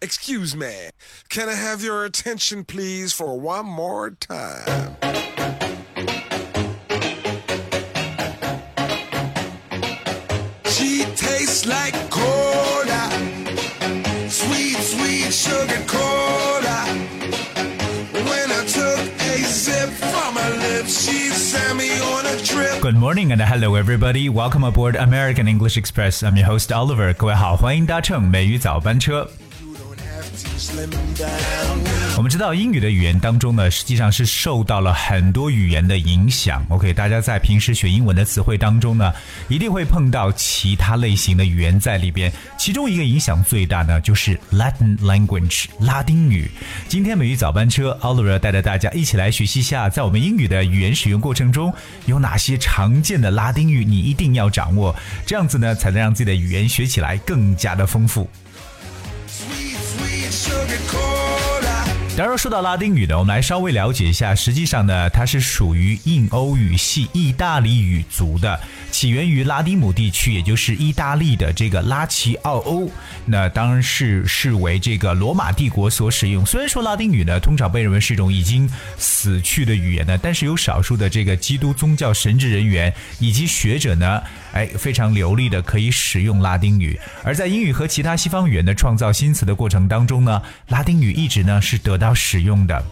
[0.00, 0.90] Excuse me,
[1.28, 4.96] can I have your attention, please, for one more time?
[10.66, 13.10] She tastes like cola,
[14.28, 16.86] sweet, sweet sugar cola.
[18.12, 22.80] When I took a sip from her lips, she sent me on a trip.
[22.80, 24.28] Good morning and hello everybody.
[24.28, 26.22] Welcome aboard American English Express.
[26.22, 27.12] I'm your host Oliver.
[27.14, 29.28] 各位好，欢迎搭乘美语早班车。
[32.16, 36.66] 我们知道英语的语言当中呢，实际上是受到了很多语言的影响。
[36.68, 39.12] OK，大家在平时学英文的词汇当中呢，
[39.48, 42.32] 一定会碰到其他类型的语言在里边。
[42.58, 46.50] 其中一个影响最大呢，就是 Latin language 拉丁语。
[46.88, 51.72] 今天美语早班车，Oliver 带着大家一起来学习一下，在我们英语的语言使用过程中，
[52.06, 54.94] 有哪些常见的拉丁语你一定要掌握，
[55.24, 58.28] 这样子呢，才能让自己的语言学起来更加的丰富。
[62.18, 64.34] 当然，说到拉丁语呢，我们来稍微了解一下。
[64.34, 68.58] 实际上呢，它是属于印欧语系意大利语族的，
[68.90, 72.90] 起源于拉丁姆地区，也就是意大利的这个拉齐奥欧。
[73.24, 76.44] 那当然是视为这个罗马帝国所使用。
[76.44, 84.20] 虽然说拉丁语呢，通常被认为是一种已经死去的语言呢，但是有少数的这个基督宗教神职人员以及学者呢，
[84.52, 86.98] 哎，非常流利的可以使用拉丁语。
[87.22, 92.82] 而在英语和其他西方语言的创造新词的过程当中呢，拉丁语一直呢是得到使用的。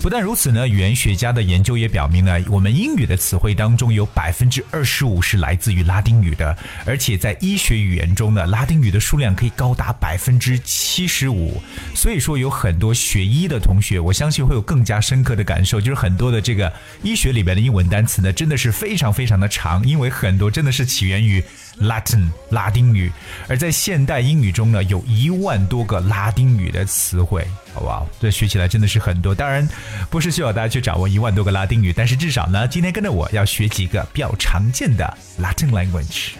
[0.00, 11.60] 不但如此呢，语言学家的研究也表明呢，我们英语的词汇当中有百分之二十五是来自于拉丁语的，而且在医学语言中呢，拉丁语的数量可以高达百分之七十五。
[11.94, 21.42] 所以说，有很多学医的同学，我相信会有更加深刻的感受，就是很多的这个医学里边的英文单词呢，真的是非常非常的长，因为很多真的是起源于
[21.80, 23.10] Latin 拉丁语，
[23.48, 28.08] 而在现代英语中呢，有一万多个拉丁语的词汇，好不好？
[28.20, 29.34] 这学起来真的是很多。
[29.34, 29.68] 当然，
[30.10, 36.32] 不是需要大家去掌握一万多个拉丁语，但是至少呢，今天跟着我要学几个比较常见的 Latin language。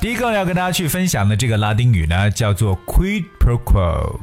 [0.00, 4.18] 第一个要跟大家去分享的这个拉丁语呢，叫做 quid pro quo，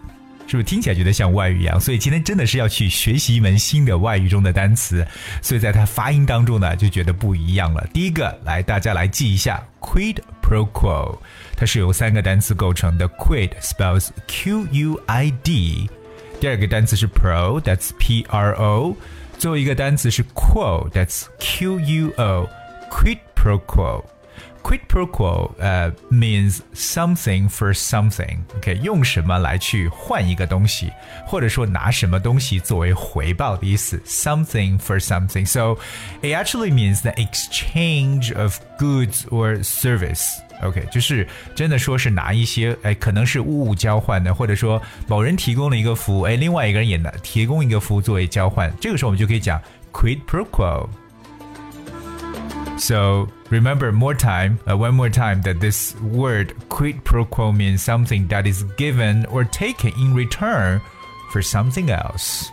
[0.51, 1.79] 是不是听起来觉得像外语一样？
[1.79, 5.07] 所以今天真的是要去学习一门新的外语中的单词，
[5.41, 7.87] 所以在它发音当中呢，就觉得不一样了。
[7.93, 11.17] 第一个，来大家来记一下 quid pro quo，
[11.55, 15.89] 它是由三个单词构成的，quid spells Q U I D，
[16.41, 18.97] 第二个单词是 pro，that's P R O，
[19.37, 24.03] 最后一个单词是 quo，that's Q U O，quid pro quo。
[24.62, 30.90] Quid pro quo 呃、means something for something。OK，用什么来去换一个东西，
[31.24, 34.02] 或者说拿什么东西作为回报的意思。
[34.04, 35.46] Something for something.
[35.46, 35.78] So
[36.20, 40.38] it actually means the exchange of goods or service.
[40.62, 48.72] OK，就是真的说是拿一些哎，可能是物物交换的，或者说某人提供了一个服务，哎，另外一个人也拿提供一个服务作为交换。
[48.80, 49.60] 这个时候我们就可以讲
[49.92, 50.88] quid pro quo。
[52.81, 57.83] So remember more time, uh, one more time, that this word quid pro quo means
[57.83, 60.81] something that is given or taken in return
[61.31, 62.49] for something else.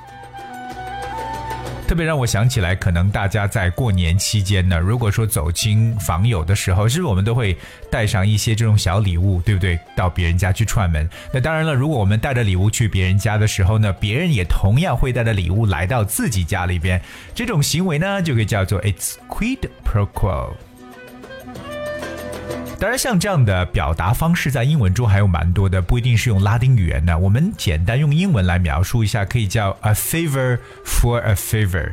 [1.89, 7.57] 特别让我想起来，可能大家在过年期间呢，如果说走亲访友的时候，是不是我们都会
[7.91, 9.79] 带上一些这种小礼物，对不对？
[9.97, 11.09] 到别人家去串门。
[11.33, 17.01] 那当然了，如果我们带着礼物去别人家的时候呢，别人也同样会带着礼物来到自己家里边。
[17.35, 20.68] 这种行为呢，就可以叫做 it's quid pro quo。
[22.79, 27.19] 当然，像这样的表达方式在英文中还有蛮多的，不一定是用拉丁语言的。
[27.19, 31.93] 我们简单用英文来描述一下，可以叫 a favor for a favor。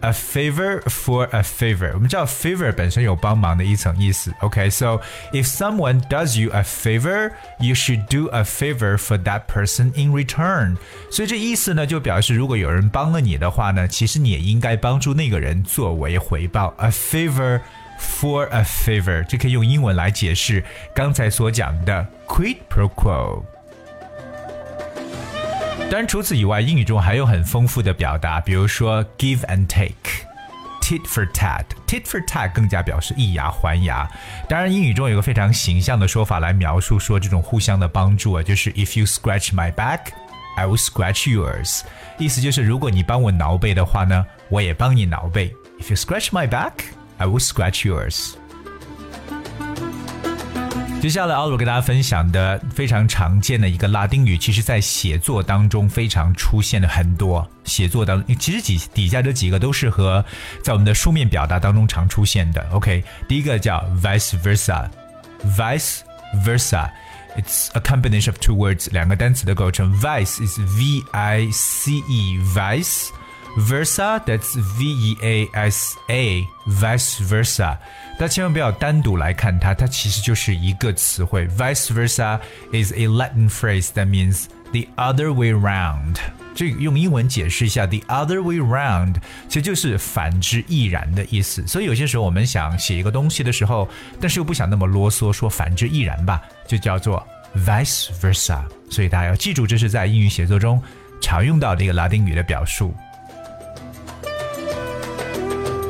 [0.00, 4.30] A favor for a favor，我们知道 favor 本身有帮忙的一层意思。
[4.40, 5.00] OK，so、
[5.32, 10.76] if someone does you a favor, you should do a favor for that person in return。
[11.10, 16.74] 所以这意思呢，就表示如果有人帮了你的话呢，其实你也应该帮助那个人作为回报。
[16.76, 17.62] A favor。
[17.98, 20.64] For a favor，这可以用英文来解释
[20.94, 23.42] 刚才所讲的 quid pro quo。
[25.90, 34.08] 当然，除此以外，英语中还有很丰富的表达，比如说 give and take，tit for tat，tit for tat 更加表示以牙还牙。
[34.48, 41.82] 当然，英语中有个非常形象的说法来描述说这种互相的帮助啊，就是 if you scratch my back，I will scratch yours。
[42.18, 45.54] 意思就是如果你帮我挠背的话呢，我也帮你挠背。
[45.78, 46.72] If you scratch my back。
[47.17, 48.33] I will scratch yours。
[51.01, 57.49] 接下来，奥鲁给大家分享的非常常见的一个拉丁语，其实在写作当中非常出现的很多。
[57.63, 60.23] 写作当中，其实几底下这几个都是和
[60.63, 62.63] 在我们的书面表达当中常出现的。
[62.71, 66.01] OK，第一个叫 vice versa，vice
[66.45, 69.91] versa，it's a combination of two words，两个单词的构成。
[69.99, 73.07] vice is v i c e，vice。
[73.56, 77.78] Versa, that's V E A S A, vice versa。
[78.18, 81.48] 大家千万不要单独来看它，它其实就是一个词汇。
[81.48, 82.38] Vice versa
[82.70, 86.16] is a Latin phrase that means the other way round。
[86.54, 89.16] 这用英文解释一下，the other way round
[89.48, 91.66] 其实就是反之亦然的意思。
[91.66, 93.88] 所以有些时候我们想写一个东西的时候，
[94.20, 98.60] 但是又不想那么啰嗦，说反之亦然吧，就叫做 vice versa。
[98.90, 100.82] 所以大家要记住，这是在英语写作中
[101.22, 102.94] 常用到的一个拉丁语的表述。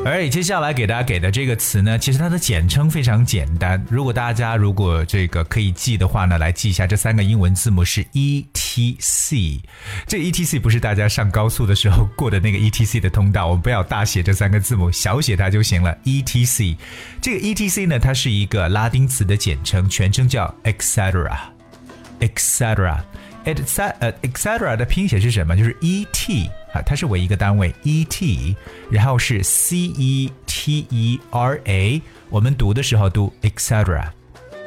[0.09, 3.83] 而接下来给大家给的这个词呢，其实它的简称非常简单。
[3.89, 9.59] 如果大家如果这个可以记的话呢，来记一下这三个英文字母是 E T C。
[10.07, 15.97] 这 E T C 不是大家上高速的时候过的那个 E T C 的通道，我们不要大写这三个字母，小写它就行了。
[16.03, 16.77] E T C，
[17.21, 21.37] 这个 E T C 呢，它是一个拉丁词的简称，全称叫 etc，etc。
[22.19, 22.97] etc
[23.46, 25.56] 呃 etc 的拼写是什么？
[25.56, 28.56] 就是 e t 啊，它是为一个单位 e t，
[28.90, 32.00] 然后是 c e t e r a，
[32.30, 34.04] 我们读的时候读 etc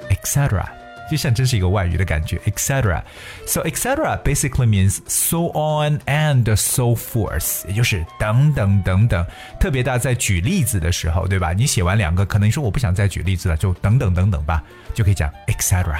[0.10, 0.66] etc，
[1.10, 9.26] 就像真是一个外语的感觉 etc。So etc basically means so on and so forth，也就是等等等等。
[9.60, 11.54] 特别大在举例子的时候，对吧？
[11.54, 14.62] 你写完两个，可能你说我不想再举例子了，就等等等等吧，
[14.94, 15.96] 就可以讲 etc。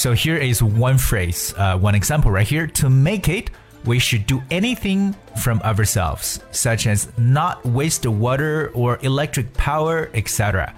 [0.00, 2.66] So here is one phrase, uh, one example right here.
[2.66, 3.50] To make it,
[3.84, 10.68] we should do anything from ourselves, such as not waste water or electric power, etc.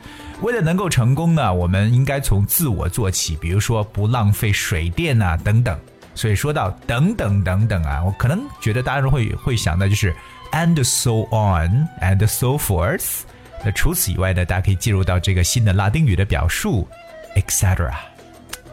[0.41, 5.79] 为了能够成功呢，我们应该从自我做起，比如说不浪费水电啊等等。
[6.15, 10.15] 所以说到等等等等啊，我可能觉得大家会会想到就是
[10.53, 13.23] and so on and so forth。
[13.65, 16.87] 那除此以外呢，大家可以进入到这个新的拉丁语的表述，
[17.35, 17.93] etc。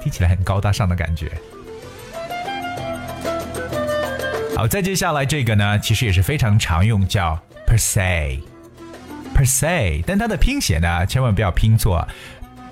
[0.02, 1.30] 听起来很高大上的感觉。
[4.56, 12.06] 好，再接下来这个呢，其实也是非常常用，叫 per se，per se，但它的拼写呢，千万不要拼错。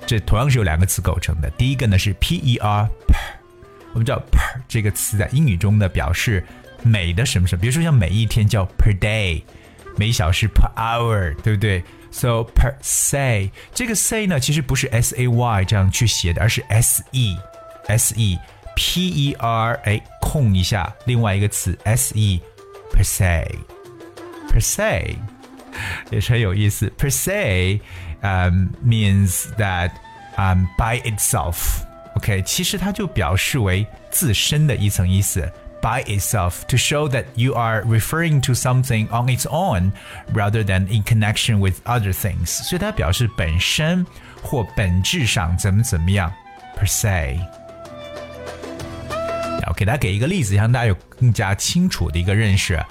[0.05, 2.87] 这同样是由两个词构成的，第一个呢是 p e r，
[3.93, 6.43] 我们知道 per 这个词在英语中呢表示
[6.83, 9.43] 每的什么什么，比如说像每一天叫 per day，
[9.97, 17.36] 每小时 per hour，对不对 ？So per se，这个 say 呢，其实不是 s a y 这样去写的，而是 s e
[17.88, 18.38] s e
[18.76, 22.40] p e r 哎空一下，另外一个词 s e
[22.92, 23.46] per se
[24.48, 25.16] per se
[26.10, 26.92] 也是很有意思。
[26.96, 27.80] Per se
[28.20, 29.90] 嗯 means that
[30.36, 35.52] um by itself。OK，其实它就表示为自身的一层意思。
[35.80, 39.92] by itself to show that you are referring to something on its own
[40.32, 42.46] rather than in connection with other things。
[42.46, 44.06] 所以它表示本身
[44.42, 46.32] 或本质上怎么怎么样
[46.76, 47.38] per se。
[49.66, 52.82] 我给大家给一个例子，让大家有更加清楚的一个认识。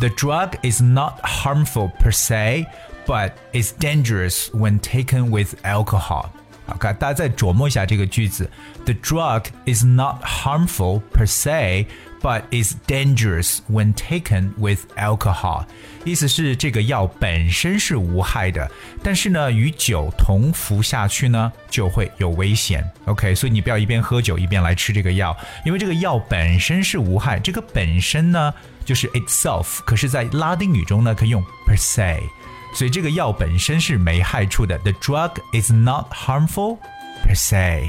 [0.00, 2.66] The drug is not harmful per se,
[3.06, 6.30] but is dangerous when taken with alcohol.
[6.67, 8.49] 好，看大家再琢磨一下这个句子。
[8.85, 11.85] The drug is not harmful per se,
[12.21, 15.65] but is dangerous when taken with alcohol。
[16.03, 18.69] 意思是这个药本身是无害的，
[19.01, 22.83] 但是呢，与酒同服下去呢，就会有危险。
[23.05, 27.39] OK，所以你不要一边喝酒一边来吃这个药，因为这个药本身是无害。
[27.39, 28.53] 这个本身呢，
[28.85, 32.19] 就是 itself，可是，在拉丁语中呢，可以用 per se。
[32.74, 34.78] 所以这个药本身是没害处的。
[34.78, 36.78] The drug is not harmful
[37.22, 37.88] per se。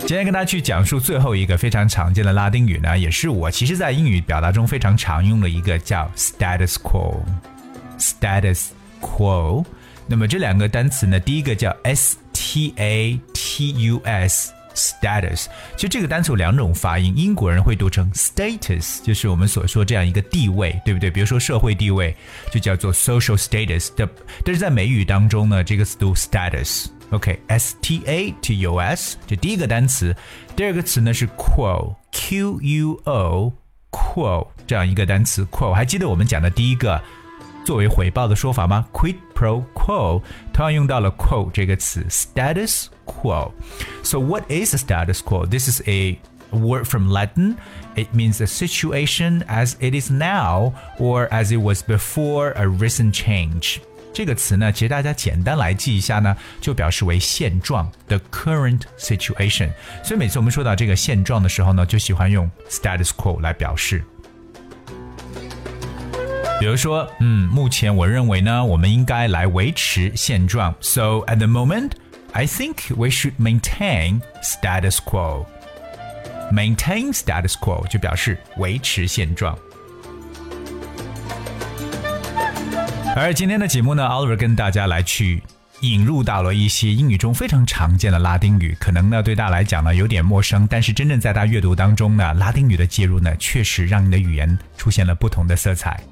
[0.00, 8.68] 今天跟大家去讲述最后一个非常常见的拉丁语呢，也是我其实在英语表达中非常常用的一个叫 status quo。status
[9.00, 9.64] quo。
[10.06, 14.52] 那么这两个单词呢，第一个叫 s t a t u s。
[14.79, 21.11] status，其实这个单词有两种发音，英国人会读成 status，就是我们所说这样一个地位，对不对？
[21.11, 22.15] 比如说社会地位
[22.51, 24.07] 就叫做 social status 的，
[24.45, 26.85] 但是在美语当中呢，这个词读 status。
[27.11, 30.15] OK，S T A T U S，这第一个单词，
[30.55, 37.01] 第二个词呢是 quo，Q U O，quo 这样一个单词，quo 还记得我们讲的第一个
[37.65, 40.22] 作为回报的说法吗？quit pro quo，
[40.52, 45.46] 同样用到了 quo 这个词，status quo。So what is a status quo?
[45.46, 46.18] This is a
[46.50, 47.56] word from Latin.
[47.96, 53.14] It means a situation as it is now or as it was before a recent
[53.14, 53.78] change.
[54.12, 59.70] 这个词呢，其实大家简单来记一下呢，就表示为现状，the current situation。
[60.04, 64.04] 所以每次我们说到这个现状的时候呢，就喜欢用 status quo 来表示。
[66.59, 70.75] 比如说，嗯，目前我认为呢，我们应该来维持现状。
[70.81, 71.91] So at the moment,
[72.33, 75.45] I think we should maintain status quo.
[76.51, 79.57] Maintain status quo 就表示维持现状。
[83.15, 85.41] 而今天的节目呢，Oliver 跟大家来去
[85.79, 96.03] 引入到了一些英语中非常常见的拉丁语，可能呢对大家来讲呢有点陌生，但是真正在大阅读当中呢，拉丁语的介入呢，确实让你的语言出现了不同的色彩。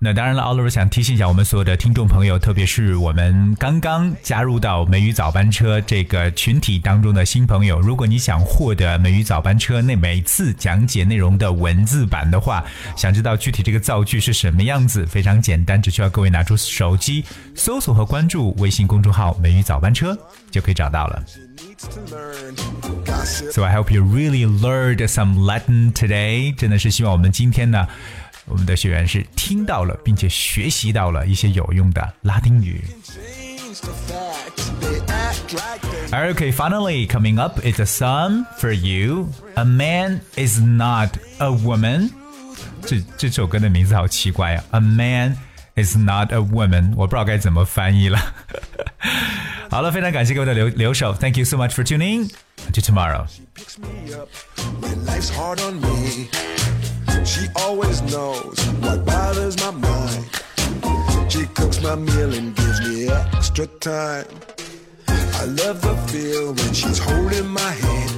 [0.00, 12.64] 那当然了，Oliver 想提醒一下我们所有的听众朋友，特别是我们刚刚加入到美语早班车这个群体当中的新朋友，如果你想获得美语早班车那每次讲解内容的文字版的话，
[12.96, 17.24] 想知道具体这个造句是什么样子，非常简单，只需要各位拿出手机
[17.56, 20.16] 搜索和关注微信公众号“美语早班车”
[20.48, 21.24] 就可以找到了。
[23.50, 26.54] So I hope you really learned some Latin today。
[26.54, 27.88] 真的是希望我们今天呢。
[28.47, 32.83] 我们的学员是听到了，并且学习到了一些有用的拉丁语。
[36.11, 39.29] Okay, finally, coming up is a song for you.
[39.55, 42.11] A man is not a woman.
[42.85, 44.63] 这这首歌的名字好奇怪啊！
[44.71, 45.37] A man
[45.75, 48.19] is not a woman，我不知道该怎么翻译了。
[49.69, 52.29] 好了，非常感谢各位的留留守，Thank you so much for tuning.
[52.73, 53.25] To tomorrow.
[57.24, 60.24] She always knows what bothers my mind.
[61.30, 64.26] She cooks my meal and gives me extra time.
[65.08, 68.10] I love the feel when she's holding my hand.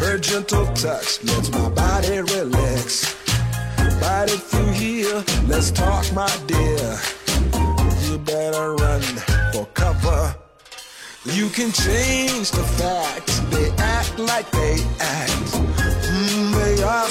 [0.00, 3.18] Her gentle touch lets my body relax.
[4.30, 6.98] If you here, let's talk, my dear.
[8.02, 9.00] You better run
[9.52, 10.34] for cover.
[11.24, 15.52] You can change the facts, they act like they act.
[16.10, 17.08] Mm, they are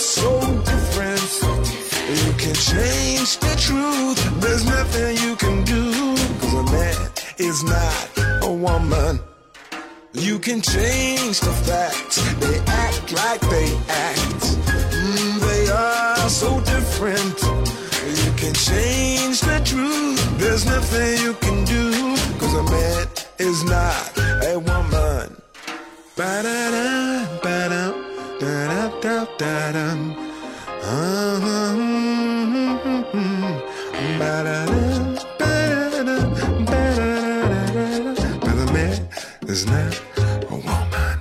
[2.48, 5.92] can change the truth, there's nothing you can do.
[6.40, 8.08] Cause a man is not
[8.42, 9.20] a woman.
[10.14, 14.44] You can change the facts, they act like they act.
[14.96, 17.38] Mm, they are so different.
[18.24, 21.92] You can change the truth, there's nothing you can do.
[22.40, 23.08] Cause a man
[23.40, 24.18] is not
[24.52, 25.36] a woman.
[26.16, 27.92] Ba-da-da, ba-da,
[28.40, 30.38] da-da, da-da,
[30.90, 31.47] uh-huh.
[34.20, 34.66] Ba-da-da,
[35.38, 36.18] ba-da-da,
[36.66, 37.88] ba-da-da,
[38.42, 39.08] But a man
[39.48, 40.02] is not
[40.50, 41.20] a woman.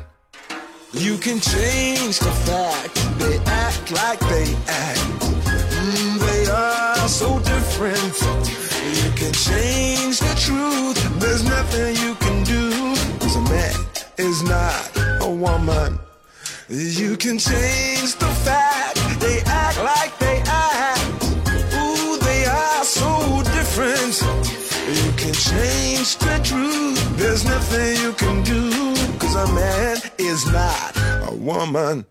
[0.95, 5.21] You can change the fact they act like they act.
[5.77, 8.17] Mm, they are so different.
[9.03, 10.97] You can change the truth.
[11.21, 12.71] There's nothing you can do.
[13.21, 13.75] Cause a man
[14.17, 15.99] is not a woman.
[16.71, 20.16] You can change the fact they act like
[25.37, 27.17] change the truth.
[27.17, 28.71] There's nothing you can do.
[29.19, 30.97] Cause a man is not
[31.31, 32.07] a woman.